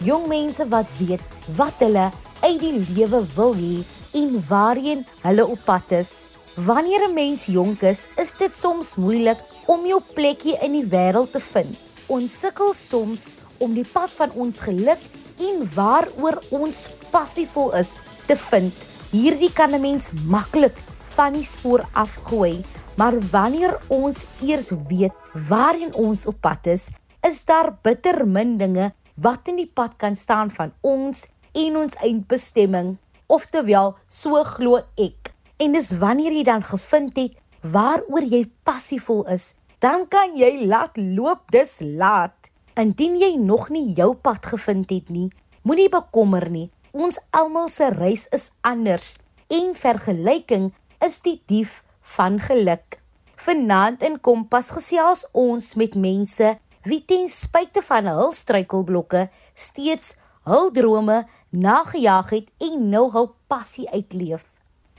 [0.00, 1.20] Jong mense wat weet
[1.58, 2.06] wat hulle
[2.40, 3.82] uit die lewe wil hê
[4.16, 6.30] en waarheen hulle op pad is.
[6.56, 9.36] Wanneer 'n mens jonk is, is dit soms moeilik
[9.66, 11.76] om jou plekjie in die wêreld te vind.
[12.06, 15.02] Ons sukkel soms om die pad van ons geluk
[15.36, 18.72] en waaroor ons passievol is te vind.
[19.12, 20.76] Hierdie kan 'n mens maklik
[21.14, 22.64] van die spoor afgooi,
[22.96, 25.12] maar wanneer ons eers weet
[25.48, 26.88] waarheen ons op pad is,
[27.20, 31.96] is daar bitter min dinge wat in die pad kan staan van ons en ons
[32.04, 32.96] eindbestemming.
[33.30, 35.32] Oftewel, so glo ek.
[35.60, 40.96] En dis wanneer jy dan gevind het waaroor jy passievol is, dan kan jy laat
[40.96, 42.36] loop dis laat.
[42.80, 45.28] Indien jy nog nie jou pad gevind het nie,
[45.62, 46.70] moenie bekommer nie.
[46.96, 49.14] Ons almal se reis is anders
[49.50, 50.70] en vergelyking
[51.04, 51.82] is die dief
[52.16, 52.98] van geluk.
[53.40, 60.14] Vanaand in Kompas gesels ons met mense wie ten spyte van hul struikelblokke steeds
[60.48, 64.44] hul drome nagejaag het en nou hul passie uitleef.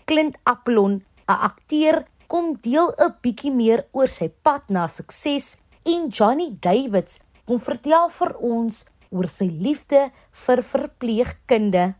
[0.05, 6.09] Clint Aplon, 'n akteur, kom deel 'n bietjie meer oor sy pad na sukses en
[6.09, 11.95] Johnny Davids kom vertel vir ons oor sy liefde vir verpleegkunde.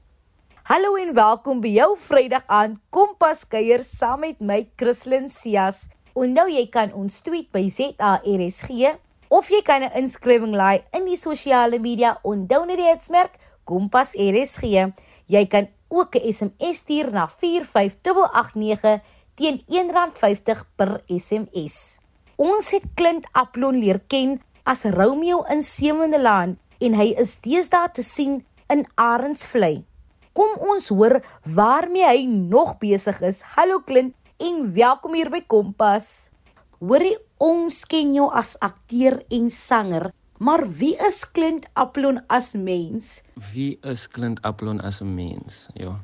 [0.63, 5.89] Hallo en welkom by jou Vrydag aan Kompas kuier saam met my Christlyn Cias.
[6.13, 9.00] Onthou jy kan ons tweet by ZARSG
[9.32, 12.20] of jy kan 'n inskrywing laai in die sosiale media
[12.68, 14.92] net die hitsmerk Kompas RSG.
[15.28, 19.00] Jy kan ook 'n SMS stuur na 45889
[19.36, 22.00] teen R1.50 per SMS.
[22.36, 27.92] Ons het Clint Aplon leer ken as Romeo in Sewende Laan en hy is deesdae
[27.92, 29.86] te sien in Arendsvlei.
[30.34, 33.42] Kom ons hoor waarmee hy nog besig is.
[33.56, 36.32] Hallo Clint en welkom hier by Kompas.
[36.80, 43.22] Hoorie ons ken jou as akteur en sanger, maar wie is Clint Aplon as mens?
[43.53, 45.67] Wie is Clint Aplon as 'n mens?
[45.73, 45.97] Ja.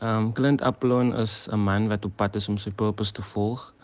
[0.00, 3.22] Ehm um, Clint Aplon is 'n man wat op pad is om sy purpose te
[3.22, 3.74] volg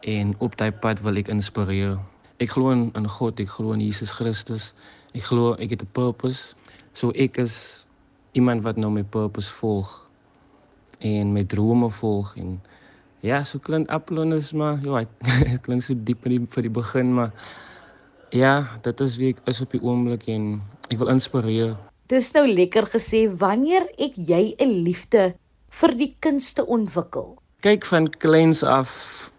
[0.00, 1.98] en op daai pad wil ek inspireer.
[2.36, 4.74] Ek glo in, God, ek glo in Jesus Christus.
[5.14, 6.54] Ek glo ek het 'n purpose.
[6.92, 7.84] So ek is
[8.32, 10.08] iemand wat nou my purpose volg
[10.98, 12.60] en my drome volg en
[13.22, 15.04] Ja, so klink Apollon is maar ja,
[15.46, 17.30] dit klink so diep in die vir die begin, maar
[18.34, 20.56] ja, dit is wie ek is op die oomblik en
[20.90, 21.76] ek wil inspireer.
[22.10, 25.22] Dis nou lekker gesê wanneer ek jy 'n liefde
[25.70, 27.38] vir die kunste ontwikkel.
[27.62, 28.90] Kyk van kleins af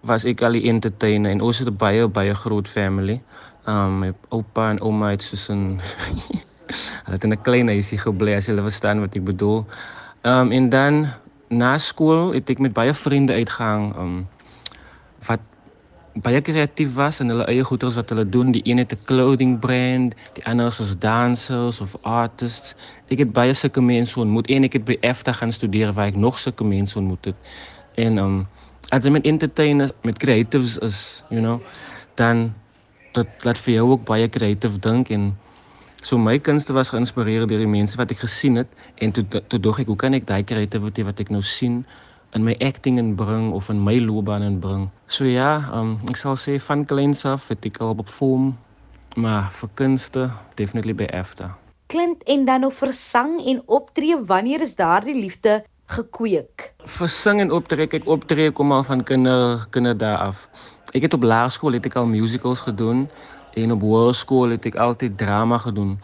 [0.08, 3.20] was ek al die entertainer en ons het 'n baie baie groot family.
[3.68, 5.84] Um my oupa en ouma het soos 'n
[7.04, 9.68] hulle het in 'n klein huisie gebly as jy verstaan wat ek bedoel.
[10.24, 11.12] Um en dan
[11.58, 14.16] na skool het ek met baie vriende uitgegaan um
[15.28, 15.42] wat
[16.26, 18.52] baie kreatief was en hulle eie goeders wat hulle doen.
[18.54, 22.76] Die een het 'n clothing brand, die ander is dansers of artists.
[23.10, 26.16] Ek het baie sulke mense ontmoet en ek het by EFTA gaan studeer waar ek
[26.16, 27.36] nog sulke mense ontmoet het.
[27.96, 28.48] En um
[28.90, 31.62] as jy met entertainers, met creatives is, you know,
[32.16, 32.54] dan
[33.12, 35.38] dat laat vir jou ook baie kreatief dink en
[36.04, 39.60] So my kunste was geïnspireer deur die mense wat ek gesien het en toe toe
[39.64, 41.78] dog ek hoe kan ek daai creativity wat ek nou sien
[42.36, 44.90] in my acting inbring of in my loopbaan inbring.
[45.08, 48.52] So ja, um, ek sal sê van kleins af het ek al op vorm
[49.16, 50.26] maar vir kunste
[50.60, 51.54] definitely by after.
[51.94, 55.62] Klint en dan of vir sang en optree wanneer is daardie liefde
[55.94, 56.74] gekweek?
[56.98, 60.50] Vir sing en optree ek optree kom al van kinder kinderdae af.
[60.92, 63.08] Ek het op laerskool het ek al musicals gedoen
[63.54, 66.00] En op hoërskool het ek altyd drama gedoen.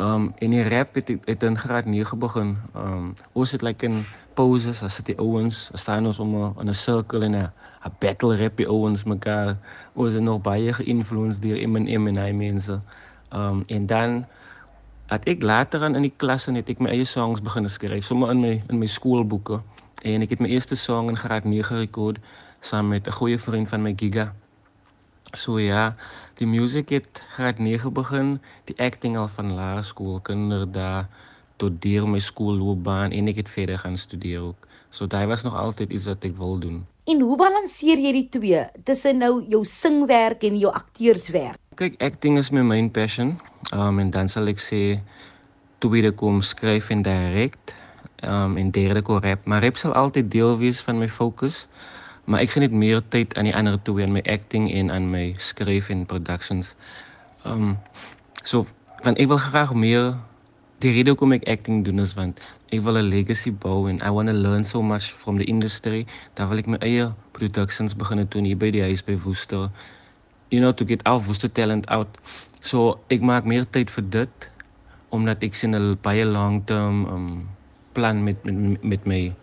[0.00, 2.56] Um en die rap het ek het in graad 9 begin.
[2.76, 4.04] Um ons het like in
[4.36, 7.48] pauses as dit ouens staan ons om in 'n sirkel en 'n
[7.84, 9.56] 'n battle rap die ouens mekaar.
[9.94, 12.80] Ons het nog baie geïnfluence deur Eminem en hy mense.
[13.32, 14.26] Um en dan
[15.06, 18.04] het ek later aan in die klas en het ek my eie songs begin skryf,
[18.04, 19.60] sommer in my in my skoolboeke.
[20.02, 22.18] En ek het my eerste song in graad 9 rekord
[22.60, 24.32] saam met 'n goeie vriend van my Giga.
[25.32, 25.94] So ja,
[26.40, 31.06] die musiek het graad 9 begin, die acting al van laerskool, kinderdae
[31.60, 34.66] tot deur my skoolloopbaan en ek het verder gaan studeer ook.
[34.90, 36.80] So daai was nog altyd iets wat ek wil doen.
[37.10, 41.58] En hoe balanseer jy die twee tussen nou jou singwerk en jou akteurswerk?
[41.78, 43.36] Kyk, acting is my main passion.
[43.74, 44.98] Um en dan sal ek sê
[45.78, 47.56] tweede kom skryf en direk.
[48.26, 51.66] Um en derde kom rap, maar rap sal altyd deel wees van my fokus.
[52.24, 55.34] Maar ek geniet meer tyd aan die ander twee aan my acting en aan my
[55.38, 56.74] skryf en productions.
[57.44, 57.78] Um
[58.42, 58.66] so
[59.04, 60.14] want ek wil graag meer
[60.80, 62.40] die rede hoekom ek acting doen is want
[62.72, 66.06] ek wil 'n legacy bou en I want to learn so much from the industry.
[66.34, 69.70] Daar wil ek my eie productions begin doen hier by die huis by Woester.
[70.50, 72.08] You know to get our Woester talent out.
[72.60, 74.50] So ek maak meer tyd vir dit
[75.10, 77.48] omdat ek sien 'n baie long term um
[77.92, 79.34] plan met met met my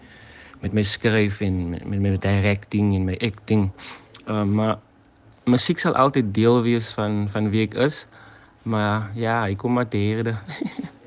[0.61, 3.71] met my skryf en met met my directing en my acting.
[4.27, 4.77] Um maar
[5.45, 8.05] musiek sal altyd deel wees van van wie ek is.
[8.63, 10.35] Maar ja, ek kom maar teerde.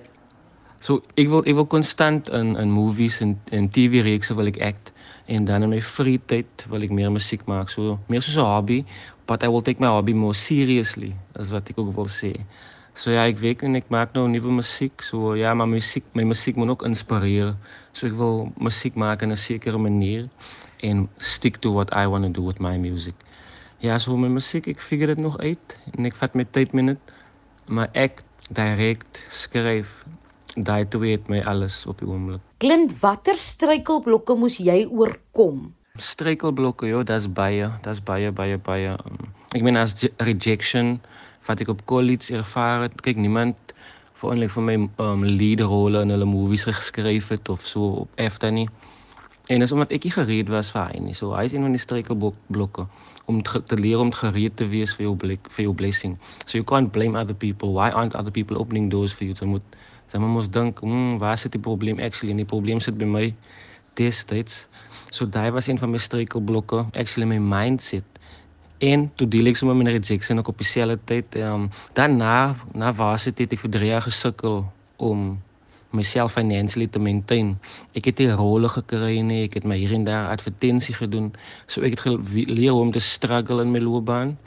[0.85, 4.61] so ek wil ek wil konstant in in movies en en TV reekse wil ek
[4.65, 4.93] act
[5.31, 7.71] en dan in my vrye tyd wil ek meer musiek maak.
[7.71, 8.85] So meer soos 'n hobby,
[9.27, 12.33] but I will take my hobby more seriously, as wat ek ook wil sê.
[13.01, 15.01] So ja, ek weet en ek maak nou nuwe musiek.
[15.01, 17.55] So ja, maar musiek, my musiek moet ook inspireer.
[17.97, 20.29] So ek wil musiek maak in 'n sekere manier
[20.85, 23.15] en stick to what I want to do with my music.
[23.81, 26.87] Ja, so my musiek, ek figure dit nog uit en ek vat my tyd met
[26.93, 27.01] dit.
[27.69, 28.21] Maar ek
[28.53, 29.01] direk
[29.31, 30.05] skryf
[30.57, 32.41] daai twee het my alles op die oomblik.
[32.59, 35.73] Clint, watter struikelblokke moes jy oorkom?
[35.97, 38.93] Struikelblokke, ja, dis baie, dis baie baie baie.
[38.93, 41.01] Um, ek meen as rejection
[41.49, 43.01] wat ek op college ervaar het.
[43.05, 43.75] Kyk, niemand
[44.21, 48.21] vir onlik vir my um lead role in hulle movies geskryf het of so op
[48.21, 48.69] Efta nie.
[49.51, 51.15] En is omdat ek nie gereed was vir hy nie.
[51.17, 52.87] So hy is een van die struikelblokke
[53.27, 56.19] om te, leer om gereed te wees vir jou blik vir jou blessing.
[56.45, 57.73] So you can't blame other people.
[57.75, 59.35] Why aren't other people opening doors for you?
[59.35, 59.65] So moet
[60.11, 62.35] Sy moet dink, "Hm, waar sit die probleem actually?
[62.35, 63.35] Die probleem sit by my
[63.95, 64.69] destyds."
[65.11, 68.05] So daai was een van my struikelblokke, actually my mindset.
[68.81, 71.35] En toe deel ek sommer met rejection ook op dieselfde tyd.
[71.37, 74.63] Ehm um, dan na na varsity het ek vir 3 jaar gesukkel
[74.97, 75.41] om
[75.91, 77.59] myself financially te maintain.
[77.99, 81.33] Ek het nie rolle gekry nie, ek het my hier en daar advertensie gedoen.
[81.67, 84.39] So ek het geleer om te struggle in my loopbaan.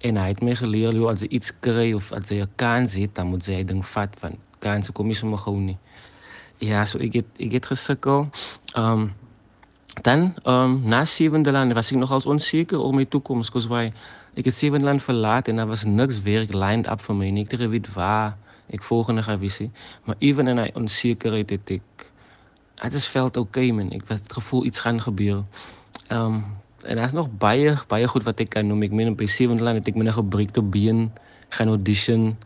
[0.00, 2.94] En hy het my geleer hoe as jy iets kry of as jy 'n kans
[2.94, 5.78] het, dan moet jy ding vat van kanse kom nie sommer gou nie.
[6.58, 8.28] Ja, so ek het ek het gesukkel.
[8.74, 9.12] Ehm um,
[10.02, 13.66] dan ehm um, na sewende land was ek nog als onseker oor my toekoms, kos
[13.66, 13.92] baie
[14.34, 17.44] ek het sewende land verlaat en daar was niks werk lined up vir my nie.
[17.44, 18.36] Ek het geweet waar
[18.70, 19.70] ek volgende gaan visie,
[20.04, 22.10] maar ewen in hy onsekerheid het ek
[22.82, 23.90] dit is veld okay man.
[23.90, 25.44] Ek het gevoel iets gaan gebeur.
[26.08, 26.44] Ehm um,
[26.84, 28.82] en daar's nog baie baie goed wat ek kan noem.
[28.82, 31.12] Ek meen op sewende land het ek met 'n gebreekte been
[31.48, 32.36] gaan audition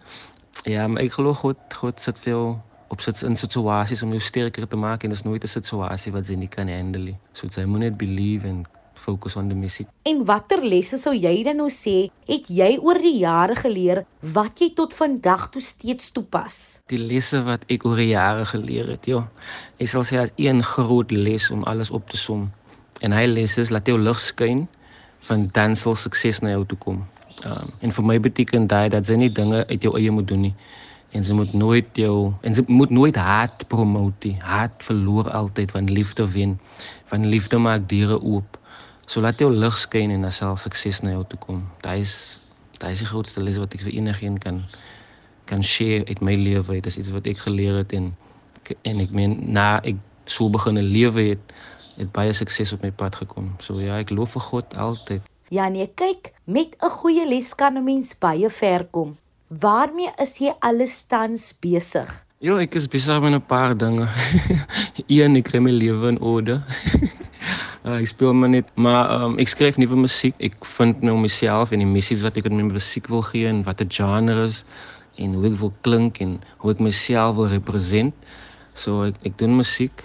[0.67, 4.69] Ja, maar ek glo God, God sit veel op sit in situasies om jou sterker
[4.69, 7.19] te maak en dit is nooit 'n situasie wat jy nie kan handle nie.
[7.32, 8.67] So jy moet net believe en
[8.99, 9.87] fokus op die missie.
[10.08, 14.05] En watter lesse sou jy dan nou sê het jy oor die jare geleer
[14.35, 16.81] wat jy tot vandag toe steeds toepas?
[16.93, 19.25] Die lesse wat ek oor die jare geleer het, ja.
[19.79, 22.50] Ek sal sê as een groot les om alles op te som.
[23.00, 24.67] En hy les is laat jou lig skyn
[25.29, 27.06] van dan sal sukses na jou toe kom.
[27.46, 30.49] Um, en vir my beteken dit dat jy nie dinge uit jou eie moet doen
[30.49, 30.55] nie.
[31.10, 34.34] En jy moet nooit jou en jy moet nooit haat promote.
[34.44, 36.58] Haat verloor altyd van liefde wen.
[37.05, 38.58] Van liefde maak diere oop.
[39.06, 41.64] So laat jou lig skyn en dan sal sukses na jou toe kom.
[41.81, 42.38] Dit is
[42.78, 44.62] dit is die grootste les wat ek vir enigiemand kan
[45.49, 46.76] kan share uit my lewe.
[46.76, 48.12] Dit is iets wat ek geleer het en
[48.84, 49.96] en ek meen na ek
[50.28, 51.55] so begin 'n lewe het
[51.96, 53.55] het baie sukses op my pad gekom.
[53.58, 55.22] So ja, ek loof vir God altyd.
[55.49, 59.16] Ja nee, kyk, met 'n goeie les kan 'n mens baie ver kom.
[59.49, 62.11] Waarmee is jy alles tans besig?
[62.45, 64.05] Ja, ek is besig met 'n paar dinge.
[65.09, 66.61] Een, ek kry my lewe in orde.
[67.85, 70.37] uh, ek speel maar net, maar um, ek skryf nuwe musiek.
[70.37, 73.65] Ek vind nou myself en die missies wat ek in my musiek wil gee en
[73.65, 74.67] watter genres
[75.17, 78.13] en hoe ek wil klink en hoe ek myself wil represent.
[78.77, 80.05] So ek ek doen musiek.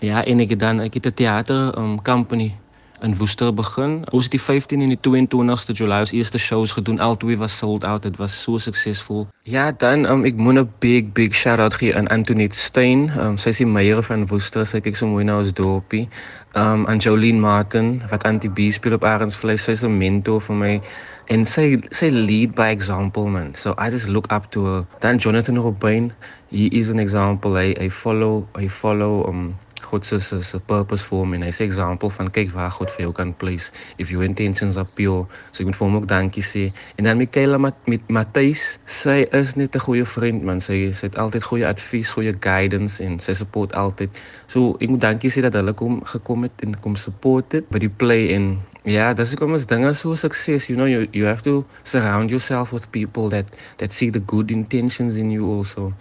[0.00, 2.56] Ja, en ek dan ek het 'n teater um, company
[3.00, 4.02] in Woester begin.
[4.10, 7.00] Ons het die 15 en die 22ste Julie ons eerste shows gedoen.
[7.00, 8.02] Albei was sold out.
[8.02, 9.26] Dit was so suksesvol.
[9.42, 13.10] Ja, dan um, ek moet 'n big big shout out gee aan Antoinette Stein.
[13.18, 14.66] Um, sy is die meier van Woester.
[14.66, 16.08] Sy kyk so mooi na ons dorpie.
[16.54, 19.56] Um aan Jolene Martin wat Antie B speel op Arendsvlei.
[19.56, 20.80] Sy is 'n mentor vir my
[21.28, 23.54] en sy sy lead by example man.
[23.54, 24.86] So I just look up to her.
[25.00, 26.12] Dan Jonathan Robin,
[26.50, 27.56] he is an example.
[27.56, 29.54] I I follow I follow um
[29.84, 32.90] God se se se purpose vir hom en hy sê example van kyk waar God
[32.96, 35.26] vir jou kan place if your intentions are pure.
[35.50, 36.64] So ek moet vir hom ook dankie sê.
[36.96, 40.60] En dan Michaela met met Matthys, sy is net 'n goeie vriend man.
[40.60, 44.10] Sy sy het altyd goeie advies, goeie guidance en sy support altyd.
[44.46, 47.78] So ek moet dankie sê dat hulle kom gekom het en kom support het by
[47.78, 48.58] die play en
[48.88, 50.68] Ja, dis kom ons dinge so sukses.
[50.70, 53.44] You know you you have to surround yourself with people that
[53.76, 55.92] that see the good intentions in you also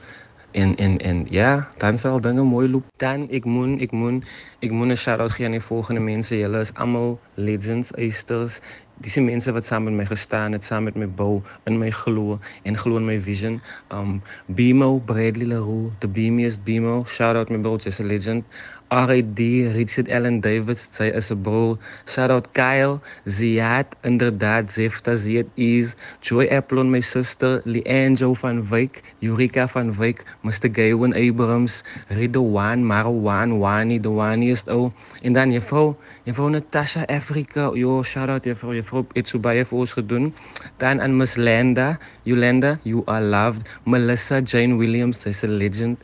[0.61, 2.85] en en en ja, dan sal dinge mooi loop.
[3.03, 4.25] Dan ek moet ek moet
[4.65, 6.37] ek moet 'n shout out gee aan die volgende mense.
[6.37, 8.61] Julle is almal legends, eisters
[9.05, 11.89] dis die mense wat saam met my gestaan het, saam met my bou, in my
[11.93, 13.59] glo en glo in my vision.
[13.93, 14.21] Um
[14.57, 17.05] Bimo Bradley Leroux, the beamiest Bimo.
[17.05, 18.43] Shout out my bro, just a legend.
[18.89, 19.67] R.A.D.
[19.75, 21.77] Richard Allen Davis, sy is 'n bro.
[22.07, 29.03] Shout out Kyle, Ziad, inderdaad, Zefta, Ziad is, Joy Applon, my sister, Leandro van Wyk,
[29.19, 30.71] Eureka van Wyk, Mr.
[30.71, 34.91] Gaywin Abrams, Ridwan, Marwan, Wani, the Waniest ou.
[35.21, 37.71] En dan juffrou, juffrou Natasha Africa.
[37.75, 40.31] Yo, shout out juffrou, juffrou het so baie vir ons gedoen.
[40.79, 43.67] Dan aan Miss Landa, Yolanda, you are loved.
[43.83, 45.99] Melissa Jane Williams, sy's 'n legend.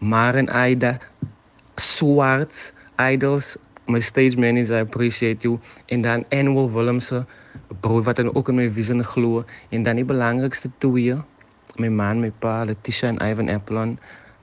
[0.00, 0.98] Maren Aida,
[1.76, 3.56] Swarts, Idols,
[3.86, 5.58] my stage manager, I appreciate you.
[5.86, 7.24] En dan Annual Willemse,
[7.80, 9.44] bro wat dan ook in my vision glo.
[9.68, 11.14] En dan die belangrikste twee,
[11.76, 13.98] my man, my pa, Letitia en Ivan Applon,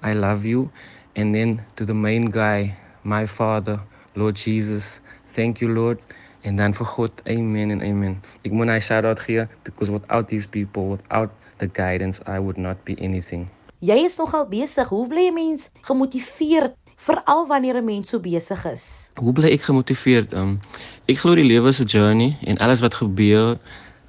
[0.05, 0.69] I love you.
[1.15, 3.79] And then to the main guy, my father,
[4.13, 5.01] Lord Jesus,
[5.33, 5.99] thank you Lord.
[6.41, 8.21] En dan vir God, amen en amen.
[8.43, 12.57] Ek moet 'n shout out gee because without these people, without the guidance, I would
[12.57, 13.47] not be anything.
[13.79, 14.87] Jy is nogal besig.
[14.87, 19.09] Hoe bly 'n mens gemotiveerd veral wanneer 'n mens so besig is?
[19.15, 20.33] Hoe bly ek gemotiveerd?
[20.33, 20.59] Um
[21.05, 23.57] ek glo die lewe is 'n journey en alles wat gebeur,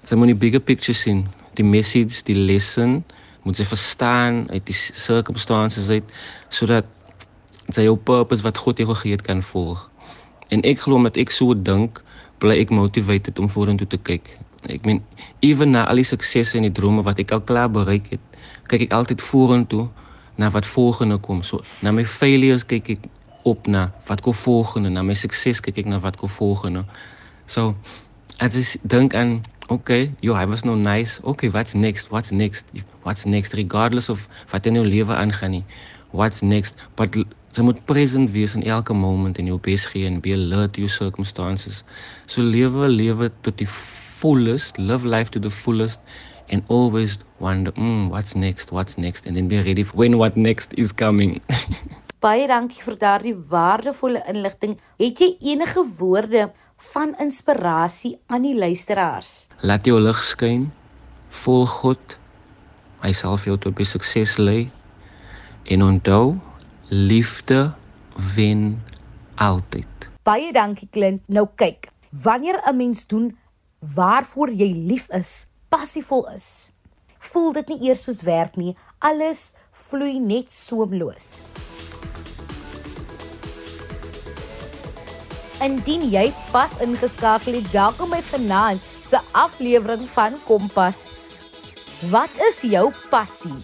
[0.08, 3.04] jy moet die bigger picture sien, die message, die lesson,
[3.42, 6.04] moet jy verstaan uit die circumstances uit
[6.48, 6.84] sodat
[7.74, 9.90] jy jou purpose wat God jou gegee het kan volg.
[10.48, 12.02] En ek glo omdat ek so dink,
[12.38, 14.28] bly ek motivated om vorentoe te kyk.
[14.68, 15.02] Ek meen
[15.40, 18.20] ewen na al die suksesse en die drome wat ek al klaar bereik het,
[18.68, 19.88] kyk ek altyd vorentoe
[20.36, 21.42] na wat volgende kom.
[21.42, 23.08] So na my failures kyk ek
[23.44, 26.84] op na wat kom volgende, na my sukses kyk ek na wat kom volgende.
[27.46, 27.74] So
[28.38, 31.20] as ek dink aan okay, yo, I was no nice.
[31.24, 32.10] Okay, what's next?
[32.10, 32.70] What's next?
[33.02, 35.64] What's next regardless of wat in jou lewe aangaan nie.
[36.10, 36.76] What's next?
[36.96, 37.16] But
[37.54, 40.84] jy moet present wees in elke moment in jou bes gee en be alert to
[40.84, 41.84] your circumstances.
[42.26, 46.00] So lewe lewe tot die fullest, live life to the fullest
[46.48, 48.72] and always wonder, mm, what's next?
[48.72, 49.26] What's next?
[49.26, 51.40] And then be ready for when what next is coming.
[52.24, 54.78] Baie dankie vir daardie waardevolle inligting.
[55.00, 56.48] Het jy enige woorde
[56.92, 59.48] van inspirasie aan die luisteraars?
[59.60, 60.70] Laat jou lig skyn.
[61.44, 62.16] Volg God.
[63.04, 64.70] Hy sal vir jou tot by sukses lei.
[65.68, 66.36] En onthou,
[66.88, 67.74] liefde
[68.36, 68.82] wen
[69.36, 70.08] altyd.
[70.24, 71.28] Baie dankie Clint.
[71.28, 71.90] Nou kyk,
[72.22, 73.36] wanneer 'n mens doen
[73.94, 76.70] waarvoor jy lief is, passievol is,
[77.32, 78.76] voel dit nie eers soos werk nie.
[79.02, 81.42] Alles vloei net soemloos.
[85.64, 91.06] Indien jy pas ingeskakel het, welkom by vanaand se aflewering van Kompas.
[92.12, 93.56] Wat is jou passie?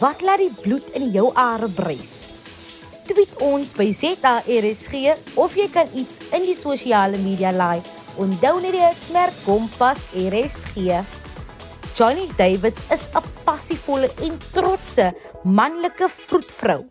[0.00, 2.34] Wat laat die bloed in jou are bruis?
[3.08, 7.80] Tweet ons by ZARSG of jy kan iets in die sosiale media laai.
[8.20, 11.04] Onthou net die hitsmerk Kompas RSG.
[11.94, 16.88] Johnny Davids is 'n passievolle en trotse manlike vroedvrou.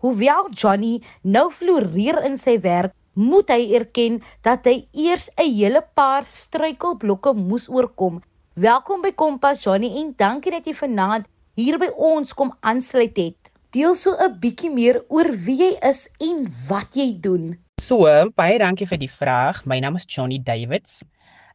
[0.00, 5.84] Hoewel Johnny nou floreer in sy werk, moet hy erken dat hy eers 'n hele
[5.94, 8.22] paar struikelblokke moes oorkom.
[8.54, 13.36] Welkom by Kompas Johnny en dankie dat jy vanaand hier by ons kom aansluit het.
[13.70, 17.58] Deel so 'n bietjie meer oor wie jy is en wat jy doen.
[17.82, 19.66] So, baie dankie vir die vraag.
[19.66, 21.04] My naam is Johnny Davids.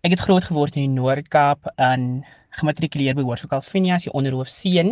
[0.06, 2.04] Ek het groot geword in die Noord-Kaap in
[2.60, 4.92] gematrikuleer by Hoërskool Calvinia as die onderhoofseun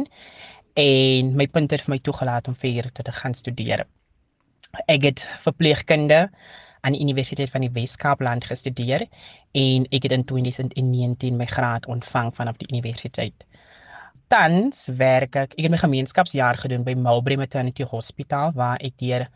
[0.82, 3.84] en my punte het vir my toegelaat om verder te gaan studeer.
[4.90, 6.24] Ek het verpleegkunde
[6.82, 9.06] aan die Universiteit van die Wes-Kaapland gestudeer
[9.54, 13.46] en ek het in 2019 my graad ontvang vanaf die universiteit.
[14.34, 19.30] Tans werk ek, ek het my gemeenskapsjaar gedoen by Mulberry Maternity Hospital waar ek deur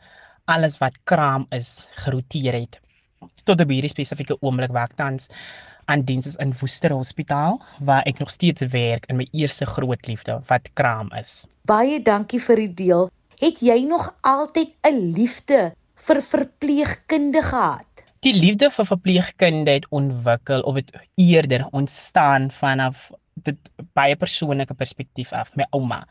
[0.49, 2.81] alles wat kraam is geroteer het
[3.43, 5.29] tot op hierdie spesifieke oomblik waar ek tans
[5.89, 10.07] aan diens is in Woester Hospitaal waar ek nog steeds werk in my eerste groot
[10.07, 11.47] liefde wat kraam is.
[11.65, 13.09] Baie dankie vir die deel.
[13.39, 17.87] Het jy nog altyd 'n liefde vir verpleegkunde gehad?
[18.19, 23.11] Die liefde vir verpleegkunde het ontwikkel of het eerder ontstaan vanaf
[23.45, 26.05] dit baie persoonlike perspektief af my ouma.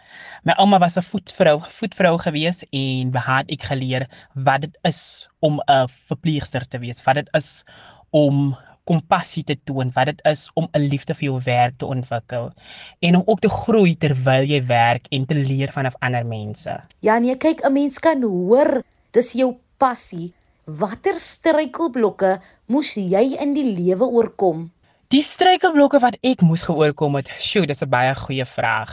[0.45, 5.61] My ouma was 'n voetvrou, voetvrou gewees en behaat ek geleer wat dit is om
[5.69, 7.65] 'n verpleegster te wees, wat dit is
[8.11, 8.57] om
[8.89, 12.53] kompassie te toon, wat dit is om 'n liefde vir jou werk te ontwikkel
[13.01, 16.81] en om ook te groei terwyl jy werk en te leer vanaf ander mense.
[17.01, 18.83] Ja nee, kyk, 'n mens kan hoor
[19.13, 20.33] dis jou passie.
[20.65, 24.71] Watter struikelblokke moes jy in die lewe oorkom?
[25.09, 28.91] Die struikelblokke wat ek moes geoorkom het, sjoe, dis 'n baie goeie vraag.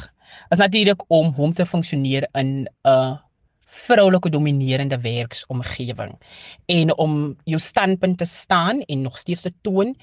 [0.48, 3.20] Is natuurlik om hom te funksioneer in 'n
[3.68, 6.16] vroulike dominerende werksomgewing
[6.72, 9.96] en om jou standpunt te staan en nog steeds te toon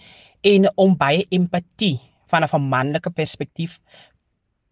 [0.42, 3.80] en om baie empatie vanaf 'n manlike perspektief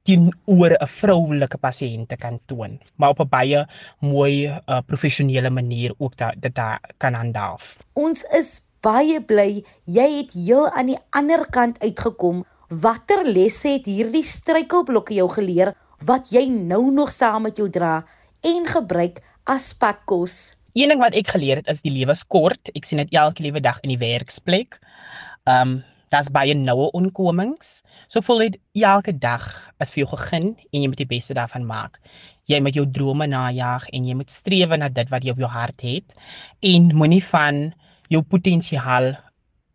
[0.05, 3.67] teenoor 'n vroulike pasiënt te kan toon, maar op 'n baie
[4.01, 6.61] mooi uh, professionele manier ook dat dit
[6.99, 7.79] kan handhaaf.
[7.95, 12.45] Ons is baie bly jy het heel aan die ander kant uitgekom.
[12.71, 15.75] Watter lesse het hierdie struikelblokke jou geleer
[16.07, 18.01] wat jy nou nog saam met jou dra
[18.47, 20.57] en gebruik as padkos?
[20.79, 22.71] Een ding wat ek geleer het is die lewe is kort.
[22.79, 24.79] Ek sien dit elke liewe dag in die werksplek.
[25.45, 27.85] Um daar's baie noue onkomings.
[28.11, 29.45] So voel dit elke dag
[29.79, 32.01] as vir jou gegee en jy moet die beste daarvan maak.
[32.51, 35.51] Jy moet jou drome najag en jy moet streef na dit wat jy op jou
[35.51, 36.17] hart het
[36.67, 37.69] en moenie van
[38.11, 39.15] jou potensiaal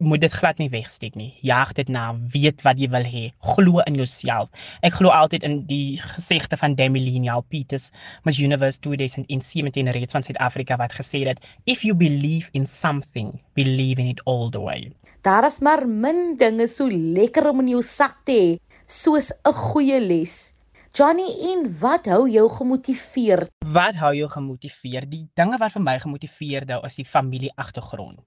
[0.04, 1.30] moet dit glad nie wegsteek nie.
[1.46, 4.50] Jag dit na, weet wat jy wil hê, glo in jouself.
[4.84, 7.92] Ek glo altyd in die gesegde van Demilenial Peters,
[8.28, 14.02] Miss Universe 2017 reeds van Suid-Afrika wat gesê het, if you believe in something, believe
[14.02, 14.92] in it all the way.
[15.24, 18.52] Daar is maar min dinge so lekker om in jou sak te hê
[18.86, 20.52] soos 'n goeie les.
[20.96, 23.52] Johnny, en wat hou jou gemotiveerd?
[23.76, 25.12] Wat hou jou gemotiveerd?
[25.12, 28.24] Die dinge wat vir my gemotiveerd hou is die familie agtergrond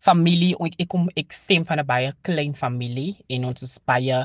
[0.00, 4.20] familie ek kom ek stem van 'n baie klein familie en ons is baie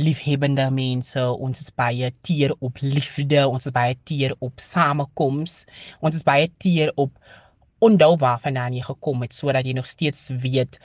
[0.00, 5.66] liefhebbende mense ons is baie teer op liefde ons is baie teer op samekoms
[6.00, 7.12] ons is baie teer op
[7.88, 10.80] onthou waarvandaan jy gekom het sodat jy nog steeds weet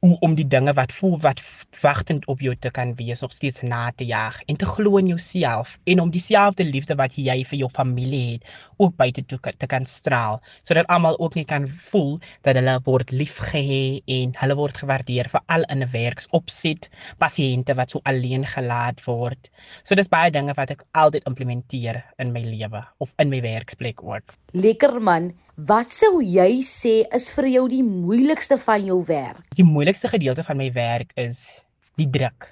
[0.00, 1.40] om om die dinge wat voel wat
[1.80, 5.06] wagtend op jou te kan wees nog steeds na te jaag en te glo in
[5.06, 8.44] jouself en om dieselfde liefde wat jy vir jou familie het
[8.76, 13.10] ook buite toe te kan straal sodat almal ook net kan voel dat hulle word
[13.10, 16.90] liefgehê en hulle word gewaardeer vir al in 'n werksopset
[17.22, 19.50] pasiënte wat so alleen gelaat word.
[19.84, 24.02] So dis baie dinge wat ek altyd implementeer in my lewe of in my werksplek
[24.02, 24.34] ook.
[24.52, 29.40] Lekker man Wat sou jy sê is vir jou die moeilikste van jou werk?
[29.56, 31.62] Die moeilikste gedeelte van my werk is
[31.96, 32.50] die druk.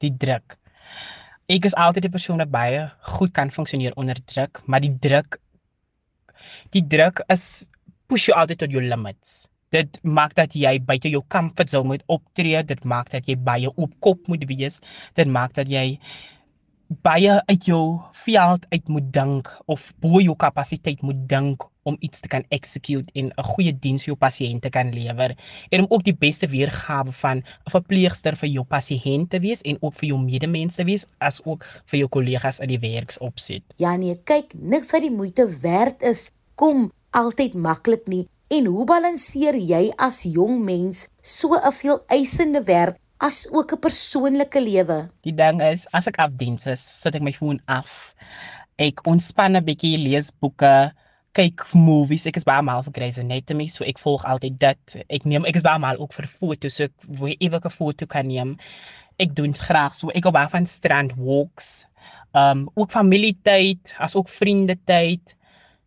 [0.00, 0.56] Die druk.
[1.52, 5.36] Ek is altyd 'n persoon wat baie goed kan funksioneer onder druk, maar die druk
[6.72, 7.68] die druk is
[8.08, 9.48] push jou altyd tot jou limits.
[9.70, 13.68] Dit maak dat jy buite jou comfort zone moet optree, dit maak dat jy baie
[13.68, 14.80] op kop moet wees,
[15.14, 15.98] dit maak dat jy
[16.88, 22.20] baie uit jou veld uit moet dink of bo jou kapasiteit moet dink om iets
[22.20, 25.34] te kan execute en 'n goeie diens vir jou pasiënte kan lewer
[25.70, 29.78] en om ook die beste weergawe van 'n verpleegster vir jou pasiënt te wees en
[29.80, 33.62] ook vir jou medemens te wees as ook vir jou kollegas in die werksopset.
[33.76, 38.28] Ja nee, kyk, niks wat die moeite werd is kom altyd maklik nie.
[38.48, 43.78] En hoe balanseer jy as jong mens so 'n veel eisende werk as ook 'n
[43.80, 45.08] persoonlike lewe?
[45.22, 48.14] Die ding is, as ek afdiens is, sit ek my foon af.
[48.78, 50.92] Ek ontspan 'n bietjie, lees boeke,
[51.32, 52.26] kyk movies.
[52.26, 54.96] Ek is baie mal vir Grey's Anatomy, so ek volg altyd dit.
[55.08, 58.06] Ek neem ek is baie mal ook vir foto's, so ek wil ewig 'n foto
[58.06, 58.56] kan neem.
[59.18, 60.10] Ek doen dit graag so.
[60.10, 61.84] Ek hou baie van strand walks.
[62.34, 65.35] Um ook familietyd, as ook vriendetyd.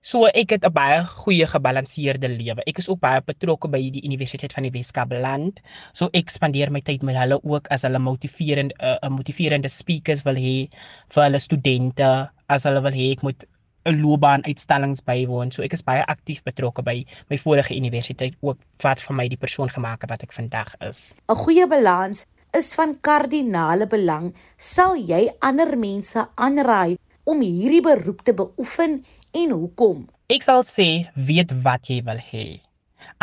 [0.01, 2.63] So ek het 'n baie goeie gebalanseerde lewe.
[2.65, 5.59] Ek is ook baie betrokke by die Universiteit van die Weskaap land.
[5.93, 10.23] So ek spandeer my tyd met hulle ook as hulle motiverende 'n uh, motiverende speakers
[10.23, 10.69] wil hê
[11.09, 13.43] vir hulle studente, as hulle wil hê ek moet
[13.85, 15.51] 'n loopbaanuitstallings bywoon.
[15.51, 19.37] So ek is baie aktief betrokke by my vorige universiteit ook wat vir my die
[19.37, 21.13] persoon gemaak het wat ek vandag is.
[21.27, 24.33] 'n Goeie balans is van kardinale belang.
[24.57, 30.07] Sal jy ander mense aanraai om hierdie beroep te beoefen en hoekom?
[30.29, 30.87] Ek sal sê
[31.29, 32.47] weet wat jy wil hê.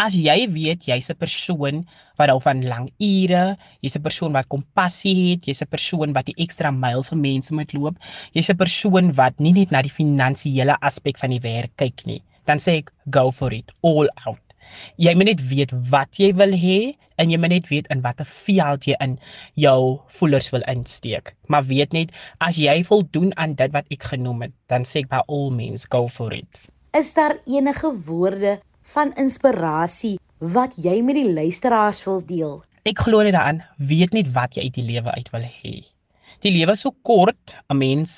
[0.05, 1.77] As jy weet jy's 'n persoon
[2.19, 6.27] wat hou van lang ure, jy's 'n persoon wat kompassie het, jy's 'n persoon wat
[6.31, 7.97] die ekstra myl vir mense moet loop,
[8.35, 12.23] jy's 'n persoon wat nie net na die finansiële aspek van die werk kyk nie,
[12.47, 14.45] dan sê ek go for it, all out.
[14.96, 16.79] Jy moet net weet wat jy wil hê
[17.20, 19.16] en jy moet net weet in watter veld jy in
[19.55, 21.33] jou voelers wil insteek.
[21.52, 25.11] Maar weet net as jy voldoen aan dit wat ek genoem het, dan sê ek
[25.12, 26.48] by all means go for it.
[26.96, 28.59] Is daar enige woorde
[28.94, 32.62] van inspirasie wat jy met die luisteraars wil deel?
[32.87, 35.76] Ek glo net daaraan, weet net wat jy uit die lewe uit wil hê.
[36.46, 38.11] Die lewe is so kort, 'n mens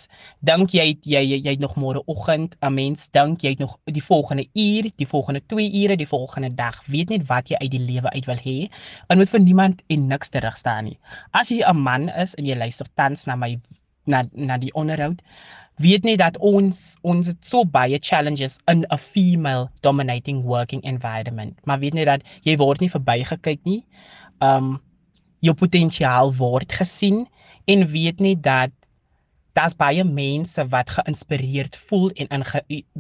[0.45, 4.45] dink jy jy jy, jy nog môre oggend, 'n mens dink jy nog die volgende
[4.53, 6.83] uur, die volgende 2 ure, die volgende dag.
[6.93, 8.59] Weet net wat jy uit die lewe uit wil hê
[9.09, 10.99] en moet vir niemand en niks terug staan nie.
[11.33, 13.57] As jy 'n man is en jy luister tans na my
[14.05, 15.23] na na die onderhoud,
[15.79, 21.57] weet nie dat ons ons het so baie challenges in 'n female dominating working environment
[21.65, 23.85] maar weet nie dat jy word nie verbygekyk nie
[24.41, 24.81] um
[25.41, 27.27] jou potensiaal word gesien
[27.69, 28.73] en weet nie dat
[29.59, 32.45] daar's baie mense wat geïnspireerd voel en in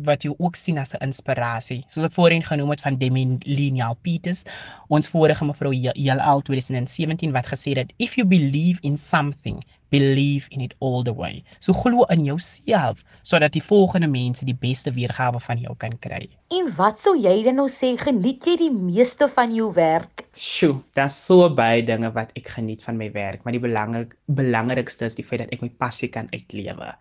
[0.08, 1.84] wat jy ook sien as 'n inspirasie.
[1.92, 4.42] Soos ek voorheen genoem het van Demi Lineal Peters,
[4.88, 10.60] ons vorige mevrou Heelal 2017 wat gesê het if you believe in something, believe in
[10.60, 11.44] it all the way.
[11.60, 16.28] So glo in jouself sodat die volgende mense die beste weergawe van jou kan kry.
[16.54, 20.24] En wat sou jy dan nou sê geniet jy die meeste van jou werk?
[20.36, 25.08] Sjoe, daar's so baie dinge wat ek geniet van my werk, maar die belangrik belangrikste
[25.08, 26.94] is die feit dat ek my passie kan uitlewe.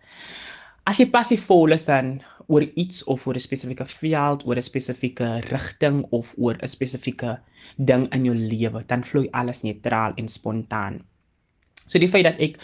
[0.88, 5.28] As jy passievol is dan oor iets of oor 'n spesifieke veld, oor 'n spesifieke
[5.52, 7.38] rigting of oor 'n spesifieke
[7.76, 11.02] ding in jou lewe, dan vloei alles neutraal en spontaan.
[11.88, 12.58] So die feit dat ek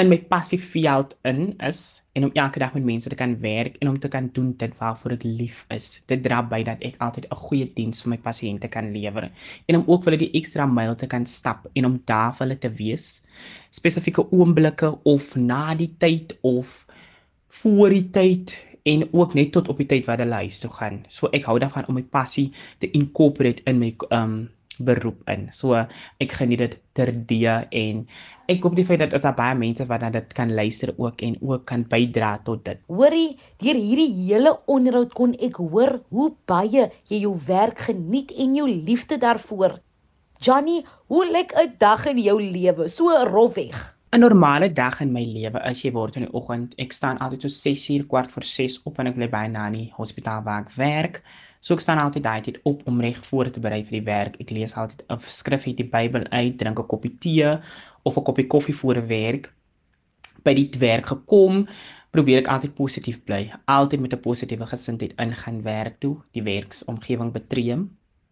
[0.00, 3.90] in my passieveld in is en om elke dag met mense te kan werk en
[3.90, 7.26] om te kan doen dit waarvoor ek lief is, dit dra by dat ek altyd
[7.28, 9.28] 'n goeie diens vir my pasiënte kan lewer
[9.68, 12.46] en om ook vir hulle die ekstra myl te kan stap en om daar vir
[12.46, 13.22] hulle te wees.
[13.70, 16.86] Spesifieke oomblikke of na die tyd of
[17.62, 21.04] voor die tyd en ook net tot op die tyd wat hulle huis toe gaan.
[21.08, 25.48] So ek hou daarvan om my passie te incorporate in my um beroep in.
[25.52, 25.74] So
[26.22, 28.06] ek geniet dit terdee en
[28.50, 31.22] ek hoop die feit dat as daar baie mense wat dan dit kan luister ook
[31.26, 32.80] en ook kan bydra tot dit.
[32.88, 38.56] Hoorie, deur hierdie hele onderhoud kon ek hoor hoe baie jy jou werk geniet en
[38.56, 39.78] jou liefde daarvoor.
[40.40, 40.80] Johnny,
[41.12, 42.88] hoe lyk 'n dag in jou lewe?
[42.88, 43.96] So rofweg.
[44.12, 47.42] 'n Normale dag in my lewe is jy word in die oggend, ek staan altyd
[47.42, 51.22] so 6:00 kwart voor 6 op en ek bly by Nani Hospitaal waar ek werk.
[51.60, 54.36] So ek staan altyd daai tyd op om reg voor te berei vir die werk.
[54.40, 57.50] Ek lees altyd 'n skrif uit die Bybel uit, drink 'n koppie tee
[58.08, 59.52] of 'n koppie koffie voor 'n werk.
[60.44, 61.66] By die werk gekom,
[62.16, 63.52] probeer ek altyd positief bly.
[63.66, 67.76] Altyd met 'n positiewe gesindheid ingaan werk toe, die werksomgewing betree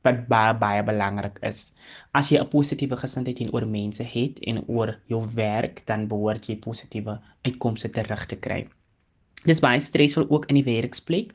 [0.06, 1.72] wat baie baie belangrik is.
[2.14, 6.56] As jy 'n positiewe gesindheid teenoor mense het en oor jou werk, dan behoort jy
[6.56, 8.66] positiewe uitkomste terug te kry.
[9.44, 11.34] Dis baie stresvol ook in die werksplek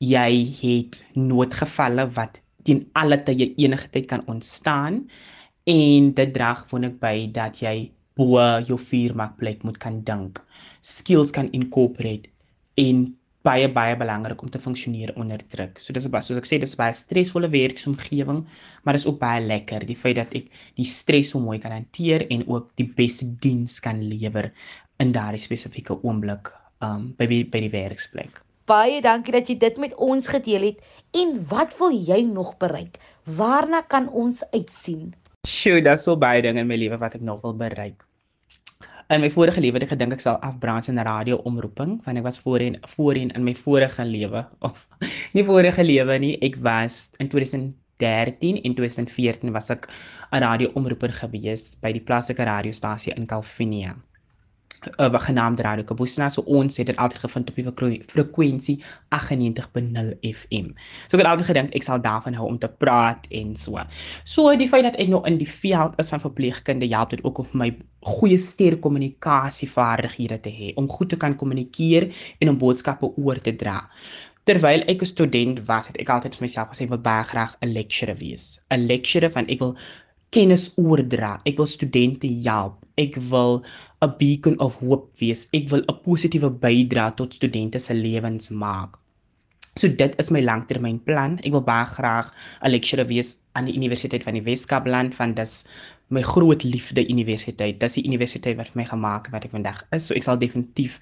[0.00, 5.02] jy het noodgevalle wat teen alle tye enige tyd kan ontstaan
[5.68, 10.40] en dit dra gewoonlik by dat jy bo jou vuurmakplek moet kan dink.
[10.80, 12.32] Skills kan incorporate
[12.80, 13.10] in
[13.44, 15.78] baie baie belangrik om te funksioneer onder druk.
[15.80, 18.44] So dis soos ek sê dis baie stresvolle werksomgewing,
[18.84, 22.26] maar dis ook baie lekker die feit dat ek die stres so mooi kan hanteer
[22.30, 24.52] en ook die beste diens kan lewer
[25.00, 26.52] in daardie spesifieke oomblik
[26.84, 30.84] um by by die werksplek baie dankie dat jy dit met ons gedeel het.
[31.16, 33.00] En wat wil jy nog bereik?
[33.24, 35.10] Waarna kan ons uitsien?
[35.48, 38.04] Sjoe, daar's so baie dinge in my lewe wat ek nog wil bereik.
[39.10, 42.26] In my vorige lewe het ek gedink ek sal afbrand in 'n radio-omroeping, want ek
[42.28, 44.86] was voorheen voorheen in my vorige lewe of
[45.34, 49.90] nie vorige lewe nie, ek was in 2013 en 2014 was ek
[50.30, 53.96] 'n radio-omroeper gewees by die plaaslike radiostasie in Kalvinia
[54.98, 56.28] uh, genaamd Radio Kabusna.
[56.28, 58.76] So ons het dit altyd gevind op die frekwensie
[59.14, 60.72] 98.0 FM.
[61.08, 63.82] So ek het altyd gedink ek sal daarvan hou om te praat en so.
[64.24, 67.42] So die feit dat ek nou in die veld is van verpleegkunde help dit ook
[67.44, 67.70] om my
[68.18, 73.54] goeie sterk kommunikasievaardighede te hê om goed te kan kommunikeer en om boodskappe oor te
[73.56, 73.82] dra.
[74.48, 77.56] Terwyl ek 'n student was, het ek altyd vir myself gesê ek wil baie graag
[77.60, 78.58] 'n lecturer wees.
[78.70, 79.76] 'n Lecturer van ek wil
[80.30, 81.40] kennis oordra.
[81.44, 82.84] Ek wil studente help.
[82.96, 83.62] Ek wil
[84.04, 85.46] 'n beacon of hope wees.
[85.56, 88.96] Ek wil 'n positiewe bydrae tot studente se lewens maak.
[89.80, 91.34] So dit is my langtermynplan.
[91.46, 92.30] Ek wil baie graag
[92.62, 95.52] 'n lecturer wees aan die Universiteit van die Weskaapland van dis
[96.16, 97.78] my groot liefde universiteit.
[97.84, 100.08] Dis die universiteit wat vir my gemaak het wat ek vandag is.
[100.08, 100.98] So ek sal definitief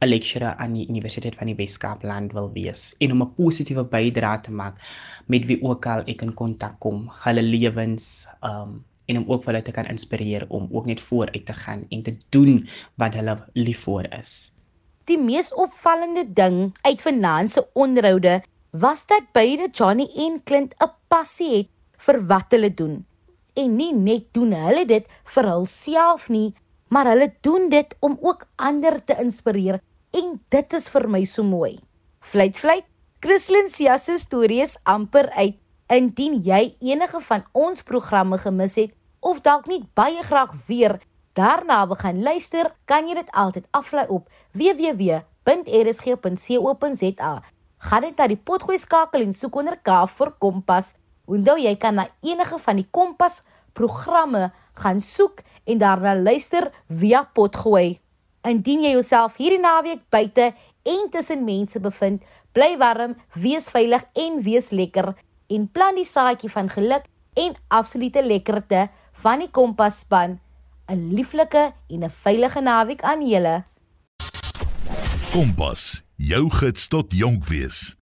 [0.00, 4.40] 'n lecturer aan die Universiteit van die Weskaapland wil wees en om 'n positiewe bydrae
[4.42, 4.78] te maak
[5.26, 9.62] met wie ook al ek in kontak kom, hulle lewens um en om ook hulle
[9.62, 13.86] te kan inspireer om ook net vooruit te gaan en te doen wat hulle lief
[13.86, 14.52] vir is.
[15.06, 18.40] Die mees opvallende ding uit finansiële onderhoude
[18.70, 23.04] was dat beide Johnny en Clint 'n passie het vir wat hulle doen.
[23.54, 26.54] En nie net doen hulle dit vir hulself nie,
[26.88, 31.42] maar hulle doen dit om ook ander te inspireer en dit is vir my so
[31.42, 31.78] mooi.
[32.20, 32.84] Fluit fluit.
[33.20, 35.56] Christlyn Sia se storie is amper uit.
[35.86, 38.90] Indien jy enige van ons programme gemis het
[39.22, 40.98] of dalk nie baie graag weer
[41.38, 45.12] daarna gaan luister, kan jy dit altyd aflaai op www.rsg.co.za.
[47.78, 50.94] Gaan net na die potgooi skakel en soek onder K vir Kompas.
[51.26, 57.22] Onthou jy kan na enige van die Kompas programme gaan soek en daarna luister via
[57.34, 58.00] potgooi.
[58.42, 62.22] Indien jy jouself hierdie naweek buite en tussen mense bevind,
[62.52, 65.14] bly warm, wees veilig en wees lekker
[65.48, 67.04] en plant die saadjie van geluk
[67.34, 70.40] en absolute lekkerte van die Kompas span.
[70.88, 73.64] 'n Lieflike en 'n veilige naweek aan julle.
[75.32, 77.95] Kompas, jou gids tot jonk wees.